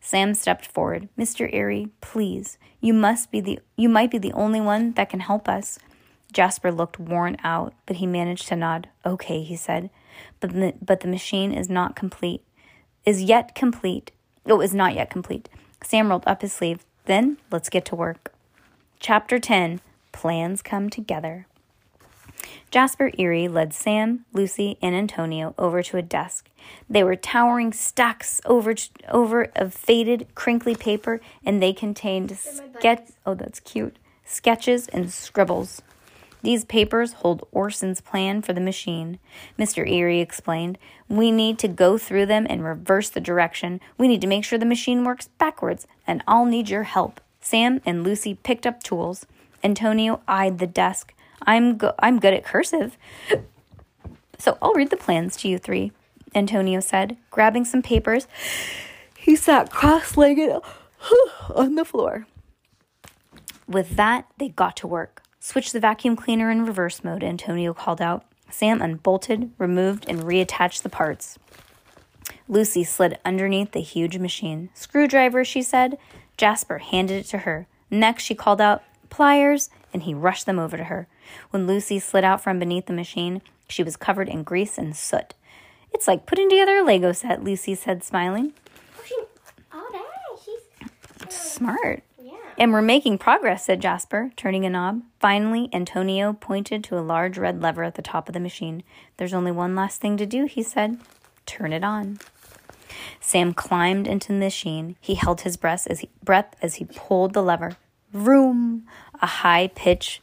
[0.00, 1.08] Sam stepped forward.
[1.18, 1.52] Mr.
[1.52, 2.58] Eerie, please.
[2.80, 5.78] You must be the you might be the only one that can help us.
[6.32, 8.88] Jasper looked worn out, but he managed to nod.
[9.04, 9.90] Okay, he said.
[10.38, 12.42] But but the machine is not complete.
[13.04, 14.12] Is yet complete.
[14.46, 15.48] Oh, was not yet complete.
[15.82, 16.84] Sam rolled up his sleeve.
[17.04, 18.32] Then let's get to work.
[18.98, 19.80] Chapter 10
[20.12, 21.46] Plans Come Together.
[22.70, 26.48] Jasper Eerie led Sam, Lucy, and Antonio over to a desk.
[26.88, 28.74] They were towering stacks over
[29.08, 33.08] over of faded, crinkly paper, and they contained sketch.
[33.26, 33.96] Oh, that's cute.
[34.24, 35.82] Sketches and scribbles.
[36.42, 39.18] These papers hold Orson's plan for the machine.
[39.58, 39.88] Mr.
[39.88, 40.78] Eerie explained.
[41.08, 43.80] We need to go through them and reverse the direction.
[43.98, 47.20] We need to make sure the machine works backwards, and I'll need your help.
[47.40, 49.26] Sam and Lucy picked up tools.
[49.62, 51.14] Antonio eyed the desk.
[51.42, 52.96] I'm go- I'm good at cursive.
[54.40, 55.92] So I'll read the plans to you three,
[56.34, 58.26] Antonio said, grabbing some papers.
[59.18, 60.50] He sat cross-legged
[61.54, 62.26] on the floor.
[63.68, 65.19] With that, they got to work.
[65.42, 68.26] Switch the vacuum cleaner in reverse mode, Antonio called out.
[68.50, 71.38] Sam unbolted, removed, and reattached the parts.
[72.46, 74.68] Lucy slid underneath the huge machine.
[74.74, 75.96] Screwdriver, she said.
[76.36, 77.66] Jasper handed it to her.
[77.90, 81.08] Next, she called out, Pliers, and he rushed them over to her.
[81.50, 85.34] When Lucy slid out from beneath the machine, she was covered in grease and soot.
[85.92, 88.52] It's like putting together a Lego set, Lucy said, smiling.
[89.06, 89.16] She,
[89.72, 90.02] dang.
[90.44, 92.02] She's Smart.
[92.60, 95.00] And we're making progress, said Jasper, turning a knob.
[95.18, 98.82] Finally, Antonio pointed to a large red lever at the top of the machine.
[99.16, 100.98] There's only one last thing to do, he said.
[101.46, 102.18] Turn it on.
[103.18, 104.96] Sam climbed into the machine.
[105.00, 107.78] He held his breath as he, breath as he pulled the lever.
[108.12, 108.86] Vroom!
[109.22, 110.20] A high pitch,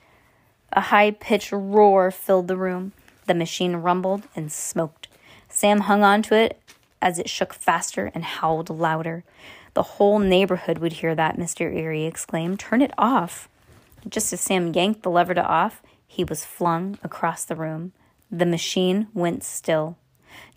[0.72, 2.92] a high pitched roar filled the room.
[3.26, 5.08] The machine rumbled and smoked.
[5.50, 6.62] Sam hung onto it
[7.02, 9.24] as it shook faster and howled louder.
[9.78, 11.72] The whole neighborhood would hear that, Mr.
[11.72, 12.60] Eerie exclaimed.
[12.60, 13.48] Turn it off.
[14.10, 17.92] Just as Sam yanked the lever to off, he was flung across the room.
[18.32, 19.96] The machine went still.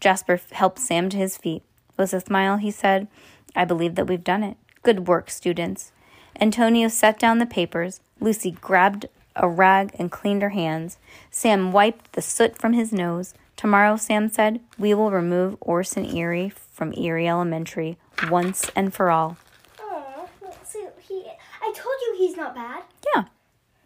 [0.01, 1.63] Jasper helped Sam to his feet.
[1.99, 3.09] With a smile, he said,
[3.55, 4.57] I believe that we've done it.
[4.83, 5.93] Good work, students.
[6.41, 8.01] Antonio set down the papers.
[8.21, 9.05] Lucy grabbed
[9.37, 10.97] a rag and cleaned her hands.
[11.31, 13.35] Sam wiped the soot from his nose.
[13.55, 19.37] Tomorrow, Sam said, we will remove Orson Eerie from Eerie Elementary once and for all.
[19.81, 20.29] Oh,
[20.65, 21.25] so he.
[21.63, 22.83] I told you he's not bad.
[23.15, 23.25] Yeah.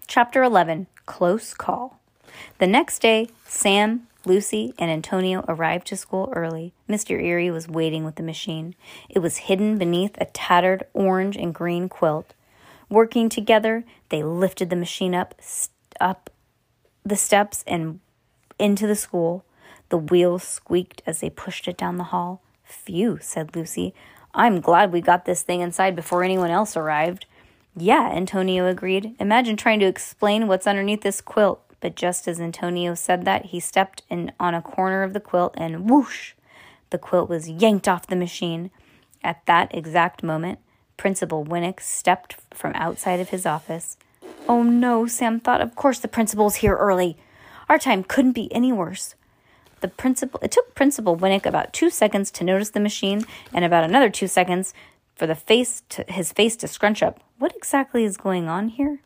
[0.07, 2.01] Chapter 11 Close Call.
[2.59, 6.73] The next day, Sam, Lucy, and Antonio arrived to school early.
[6.89, 7.21] Mr.
[7.23, 8.75] Eerie was waiting with the machine.
[9.09, 12.35] It was hidden beneath a tattered orange and green quilt.
[12.89, 15.35] Working together, they lifted the machine up,
[16.01, 16.31] up
[17.05, 18.01] the steps and
[18.59, 19.45] into the school.
[19.89, 22.41] The wheels squeaked as they pushed it down the hall.
[22.65, 23.95] Phew, said Lucy.
[24.35, 27.27] I'm glad we got this thing inside before anyone else arrived.
[27.77, 29.15] Yeah, Antonio agreed.
[29.21, 31.61] Imagine trying to explain what's underneath this quilt.
[31.81, 35.55] But just as Antonio said that, he stepped in on a corner of the quilt
[35.57, 36.33] and whoosh!
[36.91, 38.71] The quilt was yanked off the machine.
[39.23, 40.59] At that exact moment,
[40.97, 43.97] Principal Winnick stepped from outside of his office.
[44.49, 45.61] Oh no, Sam thought.
[45.61, 47.17] Of course the principal's here early.
[47.69, 49.15] Our time couldn't be any worse.
[49.85, 53.85] The principal it took Principal Winnick about two seconds to notice the machine and about
[53.85, 54.73] another two seconds
[55.15, 57.21] for the face to, his face to scrunch up.
[57.39, 59.01] What exactly is going on here?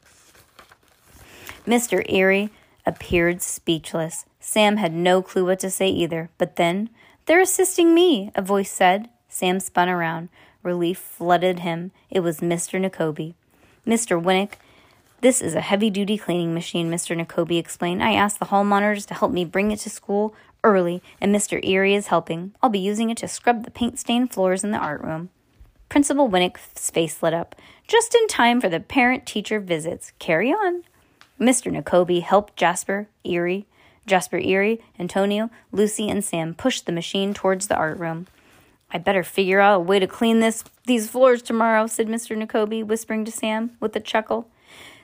[1.66, 2.08] Mr.
[2.08, 2.50] Eerie
[2.86, 4.24] appeared speechless.
[4.38, 6.30] Sam had no clue what to say either.
[6.38, 6.90] But then,
[7.26, 9.08] they're assisting me, a voice said.
[9.28, 10.28] Sam spun around.
[10.62, 11.90] Relief flooded him.
[12.08, 12.80] It was Mr.
[12.80, 13.34] Nekobi.
[13.84, 14.22] Mr.
[14.22, 14.52] Winnick,
[15.20, 17.20] this is a heavy duty cleaning machine, Mr.
[17.20, 18.04] Nekobi explained.
[18.04, 20.32] I asked the hall monitors to help me bring it to school
[20.64, 21.64] early, and Mr.
[21.64, 22.54] Eerie is helping.
[22.62, 25.30] I'll be using it to scrub the paint stained floors in the art room.
[25.88, 27.54] Principal Winnick's face lit up.
[27.86, 30.12] Just in time for the parent teacher visits.
[30.18, 30.84] Carry on.
[31.40, 31.72] Mr.
[31.72, 33.66] Nekobi helped Jasper, Eerie,
[34.06, 38.26] Jasper Eerie, Antonio, Lucy, and Sam push the machine towards the art room.
[38.90, 42.36] I better figure out a way to clean this these floors tomorrow, said Mr.
[42.36, 44.48] Nekobi, whispering to Sam with a chuckle.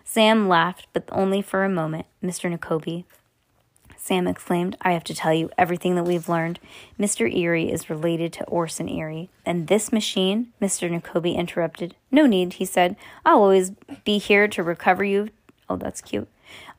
[0.03, 2.07] Sam laughed, but only for a moment.
[2.23, 2.51] Mr.
[2.51, 3.05] Nekobi,
[4.05, 6.61] Sam exclaimed, I have to tell you everything that we've learned.
[7.01, 7.35] Mr.
[7.35, 9.31] Eerie is related to Orson Eerie.
[9.47, 10.91] And this machine, Mr.
[10.91, 11.95] Nekobi interrupted.
[12.11, 12.97] No need, he said.
[13.25, 13.71] I'll always
[14.05, 15.31] be here to recover you
[15.69, 16.29] Oh, that's cute.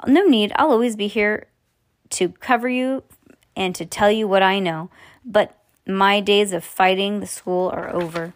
[0.06, 0.52] No need.
[0.56, 1.48] I'll always be here
[2.12, 3.04] to cover you
[3.56, 4.90] and to tell you what I know.
[5.26, 5.58] But
[5.88, 8.34] my days of fighting the school are over.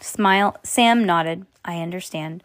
[0.00, 0.58] Smile.
[0.62, 1.46] Sam nodded.
[1.64, 2.42] I understand.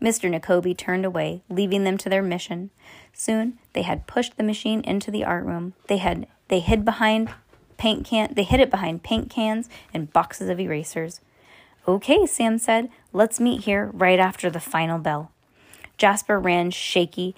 [0.00, 0.30] Mr.
[0.30, 2.70] Nekobi turned away, leaving them to their mission.
[3.12, 5.74] Soon they had pushed the machine into the art room.
[5.88, 7.30] They had they hid behind
[7.76, 11.20] paint can they hid it behind paint cans and boxes of erasers.
[11.88, 12.90] Okay, Sam said.
[13.12, 15.30] Let's meet here right after the final bell.
[15.96, 17.34] Jasper ran shaky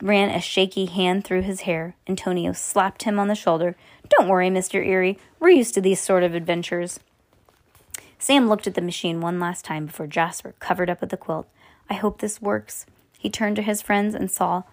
[0.00, 1.96] ran a shaky hand through his hair.
[2.08, 3.76] Antonio slapped him on the shoulder.
[4.08, 4.84] Don't worry, Mr.
[4.84, 5.18] Eerie.
[5.40, 7.00] We're used to these sort of adventures.
[8.18, 11.46] Sam looked at the machine one last time before Jasper covered up with the quilt.
[11.88, 12.86] I hope this works.
[13.18, 14.64] He turned to his friends and saw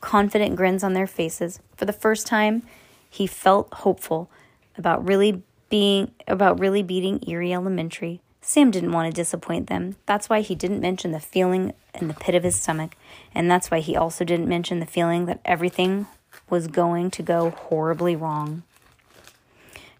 [0.00, 1.60] confident grins on their faces.
[1.76, 2.62] For the first time,
[3.08, 4.30] he felt hopeful
[4.76, 8.20] about really being about really beating Eerie Elementary.
[8.40, 9.96] Sam didn't want to disappoint them.
[10.06, 12.96] That's why he didn't mention the feeling in the pit of his stomach,
[13.34, 16.06] and that's why he also didn't mention the feeling that everything
[16.48, 18.62] was going to go horribly wrong.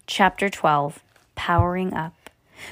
[0.07, 1.01] Chapter 12
[1.35, 2.29] Powering Up.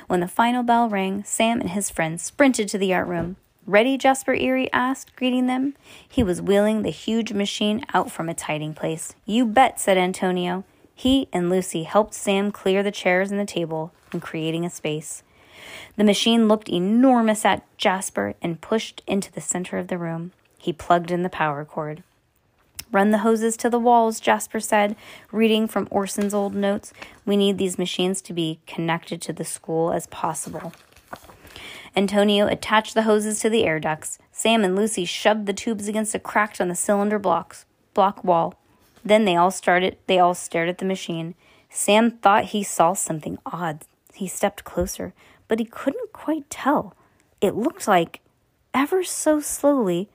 [0.08, 3.38] When the final bell rang, Sam and his friends sprinted to the art room.
[3.70, 4.00] Ready?
[4.00, 5.76] Jasper Eerie asked, greeting them.
[6.10, 9.14] He was wheeling the huge machine out from its hiding place.
[9.28, 10.64] You bet, said Antonio.
[10.96, 15.22] He and Lucy helped Sam clear the chairs and the table and creating a space.
[15.98, 20.32] The machine looked enormous at Jasper and pushed into the center of the room.
[20.58, 22.02] He plugged in the power cord.
[22.92, 24.96] Run the hoses to the walls, Jasper said,
[25.32, 26.92] reading from Orson's old notes.
[27.24, 30.74] We need these machines to be connected to the school as possible.
[31.96, 34.20] Antonio attached the hoses to the air ducts.
[34.32, 38.56] Sam and Lucy shoved the tubes against a crack on the cylinder blocks, block wall.
[39.04, 41.36] Then they all started they all stared at the machine.
[41.70, 43.86] Sam thought he saw something odd.
[44.14, 45.14] He stepped closer
[45.50, 46.96] but he couldn't quite tell.
[47.42, 48.22] It looked like,
[48.74, 50.08] ever so slowly,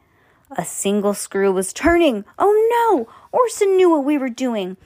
[0.50, 2.24] a single screw was turning.
[2.38, 3.12] Oh no!
[3.32, 4.78] Orson knew what we were doing.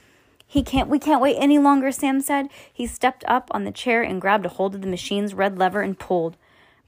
[0.44, 2.48] He can't we can't wait any longer, Sam said.
[2.72, 5.82] He stepped up on the chair and grabbed a hold of the machine's red lever
[5.82, 6.36] and pulled.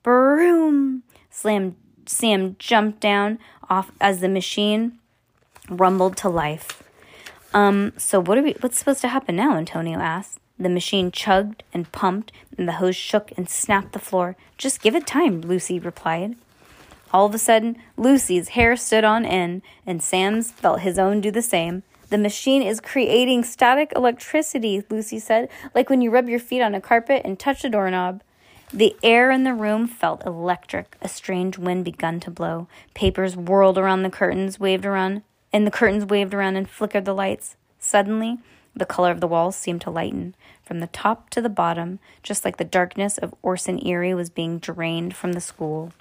[0.02, 1.02] Broom!
[1.30, 4.98] Slam Sam jumped down off as the machine
[5.68, 6.82] rumbled to life.
[7.52, 9.56] Um, so what are we what's supposed to happen now?
[9.56, 10.38] Antonio asked.
[10.58, 14.36] The machine chugged and pumped, and the hose shook and snapped the floor.
[14.58, 16.36] Just give it time, Lucy replied.
[17.12, 21.30] All of a sudden, Lucy's hair stood on end, and Sam's felt his own do
[21.30, 21.82] the same.
[22.10, 26.74] The machine is creating static electricity, Lucy said, like when you rub your feet on
[26.74, 28.22] a carpet and touch a doorknob.
[28.72, 30.96] The air in the room felt electric.
[31.02, 32.68] A strange wind begun to blow.
[32.94, 37.14] Papers whirled around the curtains, waved around, and the curtains waved around and flickered the
[37.14, 37.56] lights.
[37.80, 38.38] Suddenly,
[38.76, 42.44] the color of the walls seemed to lighten from the top to the bottom, just
[42.44, 45.92] like the darkness of Orson Eerie was being drained from the school.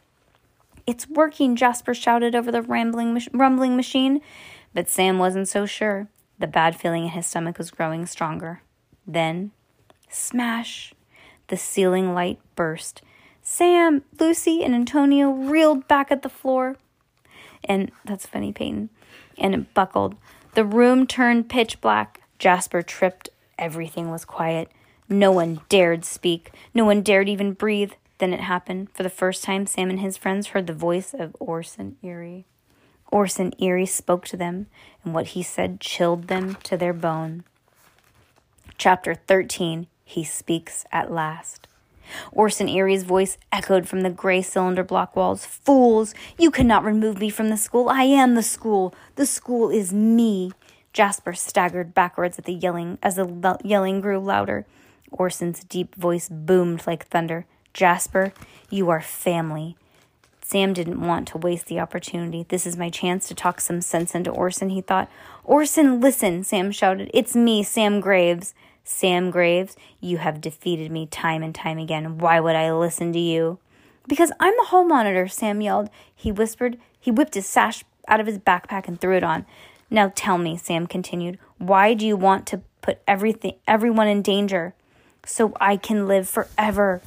[0.85, 4.21] It's working, Jasper shouted over the rambling, rumbling machine.
[4.75, 6.07] But Sam wasn't so sure.
[6.37, 8.61] The bad feeling in his stomach was growing stronger.
[9.07, 9.51] Then,
[10.09, 10.93] smash!
[11.49, 13.01] The ceiling light burst.
[13.41, 16.77] Sam, Lucy, and Antonio reeled back at the floor.
[17.63, 18.89] And that's funny, Peyton.
[19.37, 20.15] And it buckled.
[20.53, 22.21] The room turned pitch black.
[22.37, 23.29] Jasper tripped.
[23.57, 24.71] Everything was quiet.
[25.09, 26.51] No one dared speak.
[26.73, 27.93] No one dared even breathe.
[28.19, 28.89] Then it happened.
[28.93, 32.45] For the first time, Sam and his friends heard the voice of Orson Eerie.
[33.11, 34.67] Orson Eerie spoke to them,
[35.03, 37.43] and what he said chilled them to their bone.
[38.77, 41.67] Chapter 13 He Speaks at Last.
[42.31, 45.45] Orson Eerie's voice echoed from the gray cylinder block walls.
[45.45, 46.15] Fools!
[46.35, 47.89] You cannot remove me from the school.
[47.89, 48.95] I am the school.
[49.17, 50.51] The school is me.
[50.93, 54.65] Jasper staggered backwards at the yelling as the yelling grew louder.
[55.11, 57.45] Orson's deep voice boomed like thunder.
[57.71, 58.33] Jasper,
[58.71, 59.77] you are family.
[60.41, 62.47] Sam didn't want to waste the opportunity.
[62.49, 65.07] This is my chance to talk some sense into Orson, he thought.
[65.43, 67.11] Orson, listen, Sam shouted.
[67.13, 68.55] It's me, Sam Graves.
[68.89, 72.17] Sam Graves, you have defeated me time and time again.
[72.17, 73.59] Why would I listen to you?
[74.07, 75.91] Because I'm the hall monitor, Sam yelled.
[76.13, 76.79] He whispered.
[76.99, 79.45] He whipped his sash out of his backpack and threw it on.
[79.91, 84.73] Now tell me, Sam continued, why do you want to put everything everyone in danger?
[85.23, 87.03] So I can live forever.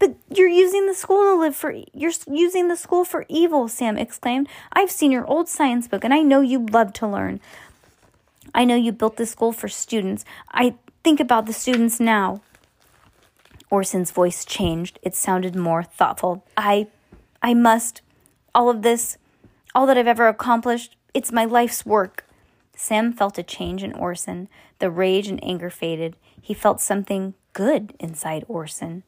[0.00, 3.96] But you're using the school to live for you're using the school for evil, Sam
[3.96, 4.48] exclaimed.
[4.72, 7.40] I've seen your old science book and I know you love to learn.
[8.54, 10.24] I know you built this school for students.
[10.50, 12.42] I think about the students now.
[13.70, 14.98] Orson's voice changed.
[15.02, 16.44] It sounded more thoughtful.
[16.56, 16.88] I
[17.42, 18.02] I must
[18.54, 19.16] all of this,
[19.74, 22.26] all that I've ever accomplished, it's my life's work.
[22.76, 24.48] Sam felt a change in Orson.
[24.78, 26.16] The rage and anger faded.
[26.40, 29.04] He felt something good inside Orson.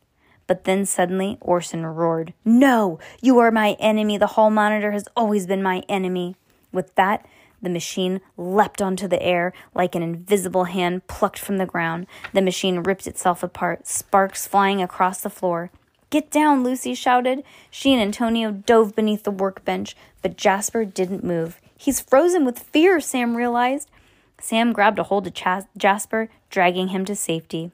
[0.47, 4.19] But then suddenly Orson roared, No, you are my enemy.
[4.19, 6.37] The hall monitor has always been my enemy.
[6.73, 7.27] With that,
[7.65, 12.07] the machine leapt onto the air like an invisible hand plucked from the ground.
[12.33, 15.71] The machine ripped itself apart, sparks flying across the floor.
[16.11, 17.43] Get down, Lucy shouted.
[17.71, 21.61] She and Antonio dove beneath the workbench, but Jasper didn't move.
[21.77, 23.91] He's frozen with fear, Sam realized.
[24.39, 25.35] Sam grabbed a hold of
[25.77, 27.73] Jasper, dragging him to safety.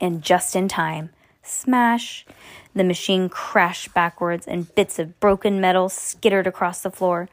[0.00, 1.10] And just in time,
[1.42, 2.26] Smash!
[2.74, 7.28] The machine crashed backwards and bits of broken metal skittered across the floor.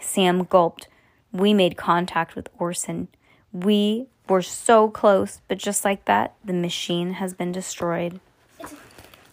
[0.00, 0.88] Sam gulped.
[1.32, 3.08] We made contact with Orson.
[3.52, 8.20] We were so close, but just like that, the machine has been destroyed.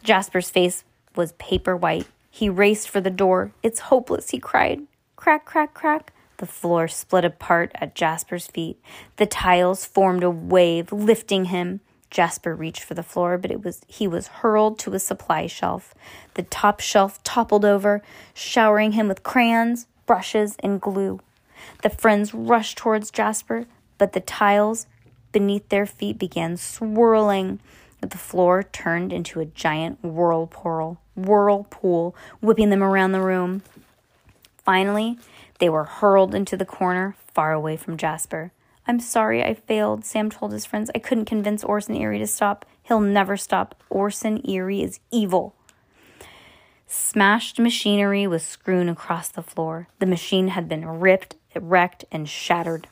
[0.04, 0.84] Jasper's face
[1.16, 2.08] was paper white.
[2.30, 3.52] He raced for the door.
[3.62, 4.82] It's hopeless, he cried.
[5.16, 6.12] Crack, crack, crack.
[6.38, 8.82] The floor split apart at Jasper's feet.
[9.18, 11.80] The tiles formed a wave, lifting him.
[12.10, 15.94] Jasper reached for the floor, but it was he was hurled to a supply shelf.
[16.34, 18.02] The top shelf toppled over,
[18.34, 21.22] showering him with crayons, brushes, and glue.
[21.82, 23.66] The friends rushed towards Jasper,
[23.98, 24.88] but the tiles
[25.32, 27.60] beneath their feet began swirling.
[28.02, 33.64] The floor turned into a giant whirlpool, whirlpool, whipping them around the room.
[34.64, 35.18] Finally,
[35.60, 38.52] they were hurled into the corner, far away from Jasper.
[38.86, 40.92] I'm sorry I failed, Sam told his friends.
[40.94, 42.66] I couldn't convince Orson Eerie to stop.
[42.84, 43.82] He'll never stop.
[43.90, 45.56] Orson Eerie is evil.
[46.86, 49.88] Smashed machinery was strewn across the floor.
[50.00, 52.88] The machine had been ripped, wrecked, and shattered.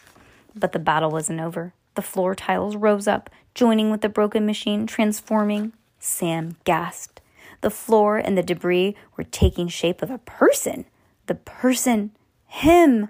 [0.56, 1.74] But the battle wasn't over.
[1.96, 5.74] The floor tiles rose up, joining with the broken machine, transforming.
[6.00, 7.22] Sam gasped.
[7.62, 10.86] The floor and the debris were taking shape of a person.
[11.28, 12.12] The person,
[12.48, 13.10] him,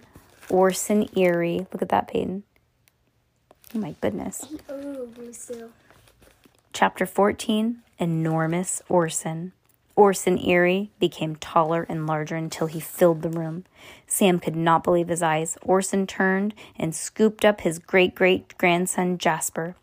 [0.49, 1.67] Orson Eerie.
[1.71, 2.43] Look at that, Peyton.
[3.73, 4.45] Oh my goodness.
[4.69, 5.07] Oh.
[6.73, 9.53] Chapter 14 Enormous Orson.
[9.95, 13.65] Orson Eerie became taller and larger until he filled the room.
[14.07, 15.57] Sam could not believe his eyes.
[15.61, 19.75] Orson turned and scooped up his great great grandson Jasper.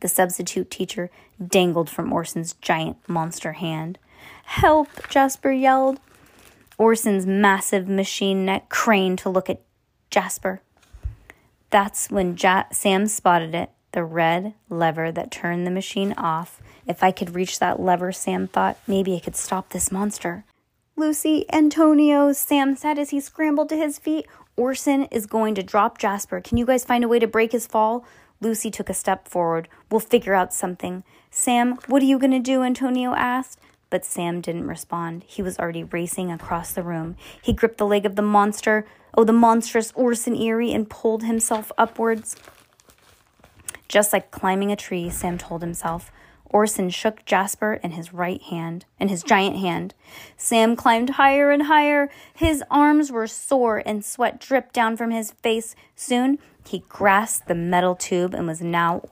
[0.00, 1.10] The substitute teacher
[1.44, 3.98] dangled from Orson's giant monster hand.
[4.44, 4.88] Help!
[5.08, 6.00] Jasper yelled.
[6.78, 9.60] Orson's massive machine neck craned to look at
[10.10, 10.62] Jasper.
[11.70, 13.70] That's when ja- Sam spotted it.
[13.98, 16.62] The red lever that turned the machine off.
[16.86, 20.44] If I could reach that lever, Sam thought, maybe I could stop this monster.
[20.94, 24.28] Lucy, Antonio, Sam said as he scrambled to his feet.
[24.56, 26.40] Orson is going to drop Jasper.
[26.40, 28.04] Can you guys find a way to break his fall?
[28.40, 29.66] Lucy took a step forward.
[29.90, 31.02] We'll figure out something.
[31.32, 32.62] Sam, what are you going to do?
[32.62, 33.58] Antonio asked.
[33.90, 35.24] But Sam didn't respond.
[35.26, 37.16] He was already racing across the room.
[37.42, 41.72] He gripped the leg of the monster, oh, the monstrous Orson Eerie, and pulled himself
[41.76, 42.36] upwards.
[43.88, 46.12] Just like climbing a tree, Sam told himself.
[46.50, 49.94] Orson shook Jasper in his right hand, in his giant hand.
[50.36, 52.08] Sam climbed higher and higher.
[52.34, 55.76] His arms were sore and sweat dripped down from his face.
[55.94, 59.02] Soon he grasped the metal tube and was now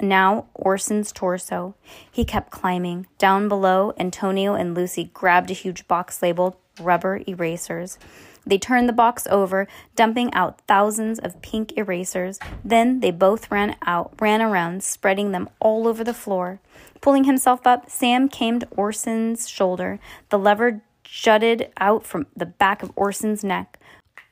[0.00, 1.74] now Orson's torso.
[2.10, 3.06] He kept climbing.
[3.18, 7.98] Down below, Antonio and Lucy grabbed a huge box labeled rubber erasers.
[8.46, 9.66] They turned the box over,
[9.96, 12.38] dumping out thousands of pink erasers.
[12.64, 16.60] Then they both ran out, ran around, spreading them all over the floor.
[17.00, 19.98] Pulling himself up, Sam came to Orson's shoulder.
[20.28, 23.78] The lever jutted out from the back of Orson's neck.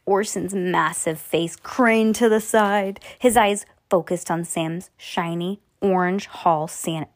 [0.06, 3.00] Orson's massive face craned to the side.
[3.18, 7.06] His eyes focused on Sam's shiny orange hall san-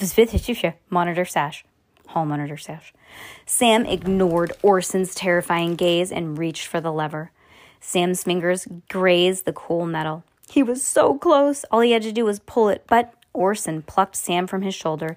[0.90, 1.64] monitor sash.
[2.08, 2.92] Hall monitor sash.
[3.46, 7.30] Sam ignored Orson's terrifying gaze and reached for the lever.
[7.80, 10.24] Sam's fingers grazed the cool metal.
[10.50, 11.64] He was so close.
[11.70, 15.16] All he had to do was pull it, but Orson plucked Sam from his shoulder.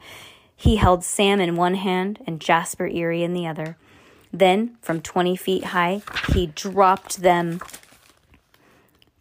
[0.56, 3.78] He held Sam in one hand and Jasper Eerie in the other.
[4.32, 6.02] Then, from 20 feet high,
[6.34, 7.60] he dropped them.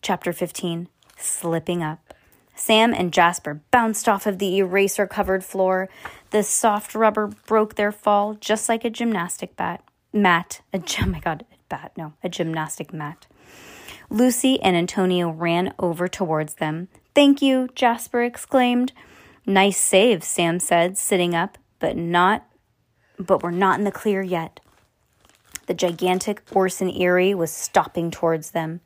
[0.02, 2.14] Chapter 15 Slipping Up.
[2.60, 5.88] Sam and Jasper bounced off of the eraser covered floor.
[6.30, 9.82] The soft rubber broke their fall just like a gymnastic bat.
[10.12, 10.60] Mat.
[10.74, 13.26] A, oh my god, bat, no, a gymnastic mat.
[14.10, 16.88] Lucy and Antonio ran over towards them.
[17.14, 18.92] Thank you, Jasper exclaimed.
[19.46, 22.46] Nice save, Sam said, sitting up, but not
[23.18, 24.60] but we're not in the clear yet.
[25.66, 28.80] The gigantic Orson Eerie was stopping towards them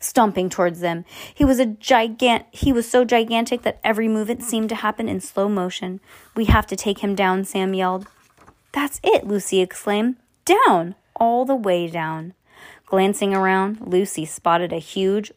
[0.00, 1.04] stomping towards them.
[1.32, 5.20] He was a gigant he was so gigantic that every movement seemed to happen in
[5.20, 6.00] slow motion.
[6.34, 8.08] We have to take him down, Sam yelled.
[8.72, 10.16] That's it, Lucy exclaimed.
[10.44, 12.34] Down, all the way down.
[12.86, 15.32] Glancing around, Lucy spotted a huge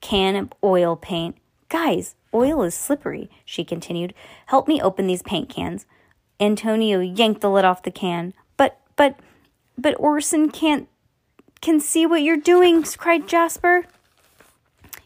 [0.00, 1.36] can of oil paint.
[1.68, 4.12] Guys, oil is slippery, she continued.
[4.46, 5.86] Help me open these paint cans.
[6.40, 8.34] Antonio yanked the lid off the can.
[8.56, 9.18] But, but,
[9.78, 10.88] but Orson can't,
[11.60, 13.84] can see what you're doing, cried Jasper.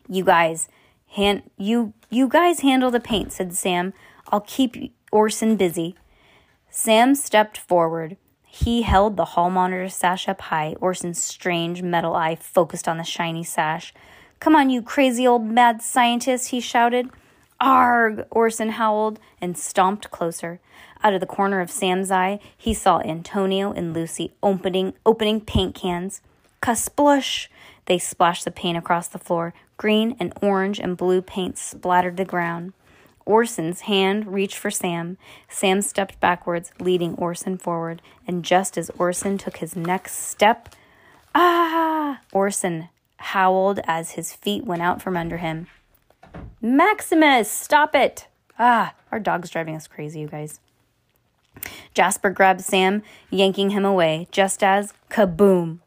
[0.09, 0.69] You guys,
[1.09, 3.93] hand you you guys handle the paint, said Sam.
[4.31, 5.97] I'll keep Orson busy.
[6.71, 8.17] Sam stepped forward.
[8.45, 10.75] He held the hall monitor sash up high.
[10.81, 13.93] Orson's strange metal eye focused on the shiny sash.
[14.41, 17.11] Come on, you crazy old mad scientist, he shouted.
[17.61, 18.27] Arg!
[18.31, 20.61] Orson howled and stomped closer.
[21.03, 25.75] Out of the corner of Sam's eye, he saw Antonio and Lucy opening opening paint
[25.75, 26.21] cans.
[26.63, 27.49] Kasplush!
[27.87, 29.55] They splashed the paint across the floor.
[29.77, 32.73] Green and orange and blue paint splattered the ground.
[33.27, 35.17] Orson's hand reached for Sam.
[35.49, 38.03] Sam stepped backwards, leading Orson forward.
[38.27, 40.75] And just as Orson took his next step,
[41.35, 42.21] ah!
[42.33, 45.67] Orson howled as his feet went out from under him.
[46.61, 48.27] Maximus, stop it!
[48.59, 50.61] Ah, our dog's driving us crazy, you guys.
[51.95, 55.79] Jasper grabbed Sam, yanking him away, just as kaboom!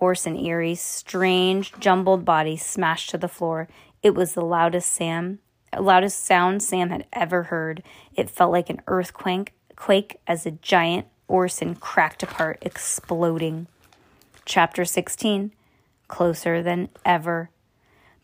[0.00, 3.68] Orson Eerie's strange, jumbled body smashed to the floor.
[4.02, 5.38] It was the loudest Sam,
[5.78, 7.82] loudest sound Sam had ever heard.
[8.14, 13.68] It felt like an earthquake quake as a giant Orson cracked apart, exploding.
[14.44, 15.52] Chapter 16
[16.08, 17.50] Closer than ever.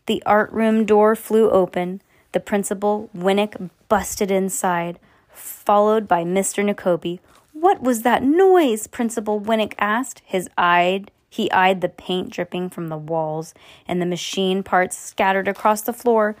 [0.07, 2.01] The art room door flew open.
[2.33, 4.99] The principal, Winnick, busted inside,
[5.31, 6.63] followed by Mr.
[6.65, 7.19] Nekobi.
[7.53, 8.87] What was that noise?
[8.87, 13.53] Principal Winnick asked, his eye he eyed the paint dripping from the walls
[13.87, 16.35] and the machine parts scattered across the floor.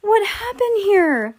[0.00, 1.36] What happened here?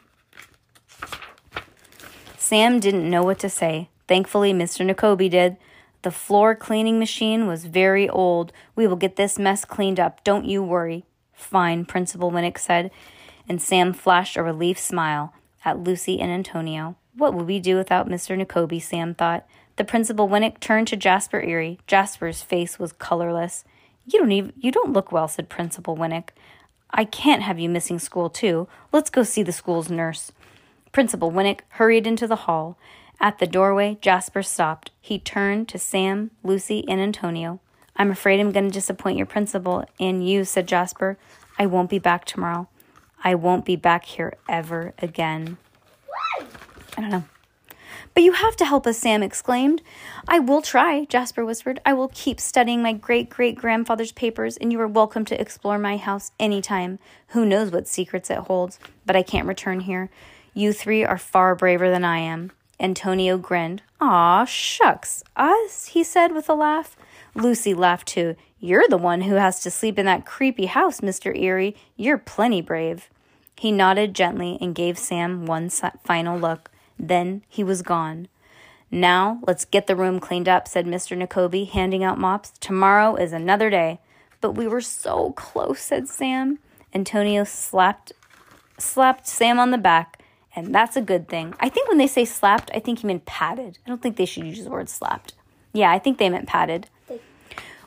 [2.38, 3.90] Sam didn't know what to say.
[4.08, 4.86] Thankfully, Mr.
[4.86, 5.58] Nekobi did.
[6.02, 8.52] The floor cleaning machine was very old.
[8.76, 10.24] We will get this mess cleaned up.
[10.24, 11.06] Don't you worry.
[11.34, 12.92] Fine, Principal Winnick said,
[13.48, 15.34] and Sam flashed a relief smile
[15.66, 16.96] at Lucy and Antonio.
[17.16, 18.38] What would we do without Mr.
[18.38, 18.82] Nekobi?
[18.82, 19.46] Sam thought.
[19.76, 21.80] The principal Winnick turned to Jasper Eerie.
[21.88, 23.64] Jasper's face was colorless.
[24.06, 26.30] You don't even you don't look well, said Principal Winnick.
[26.92, 28.68] I can't have you missing school too.
[28.92, 30.32] Let's go see the school's nurse.
[30.92, 32.78] Principal Winnick hurried into the hall.
[33.20, 34.92] At the doorway, Jasper stopped.
[35.02, 37.60] He turned to Sam, Lucy, and Antonio.
[37.96, 41.18] I'm afraid I'm going to disappoint your principal and you, said Jasper.
[41.58, 42.68] I won't be back tomorrow.
[43.24, 45.58] I won't be back here ever again.
[46.98, 47.24] I don't know.
[48.14, 49.82] But you have to help us, Sam exclaimed.
[50.28, 51.82] I will try, Jasper whispered.
[51.86, 55.78] I will keep studying my great great grandfather's papers, and you are welcome to explore
[55.78, 57.00] my house any time.
[57.30, 60.10] Who knows what secrets it holds, but I can't return here.
[60.54, 62.52] You three are far braver than I am.
[62.80, 63.82] Antonio grinned.
[64.02, 65.24] Aw, shucks.
[65.36, 65.88] Us?
[65.88, 66.96] he said with a laugh.
[67.36, 68.36] Lucy laughed too.
[68.60, 71.36] You're the one who has to sleep in that creepy house, Mr.
[71.36, 71.76] Eerie.
[71.96, 73.10] You're plenty brave.
[73.58, 76.70] He nodded gently and gave Sam one final look.
[77.00, 78.28] Then he was gone.
[78.92, 81.18] Now let's get the room cleaned up, said Mr.
[81.18, 82.54] Nekobi, handing out mops.
[82.60, 84.00] Tomorrow is another day.
[84.40, 86.60] But we were so close, said Sam.
[86.94, 88.12] Antonio slapped
[88.78, 90.22] slapped Sam on the back,
[90.56, 91.54] and that's a good thing.
[91.60, 93.80] I think when they say slapped, I think he meant patted.
[93.86, 95.34] I don't think they should use the word slapped.
[95.74, 96.88] Yeah, I think they meant patted.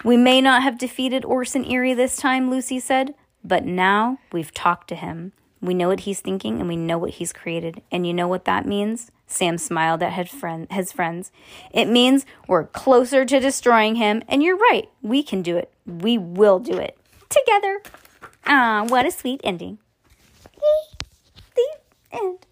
[0.04, 4.88] We may not have defeated Orson Eerie this time, Lucy said, but now we've talked
[4.88, 5.32] to him.
[5.61, 7.82] We know what he's thinking and we know what he's created.
[7.90, 9.11] And you know what that means?
[9.26, 11.32] Sam smiled at his, friend, his friends.
[11.72, 14.22] It means we're closer to destroying him.
[14.28, 15.72] And you're right, we can do it.
[15.84, 16.98] We will do it
[17.28, 17.82] together.
[18.46, 19.78] Ah, what a sweet ending.
[21.54, 21.76] The
[22.12, 22.45] end.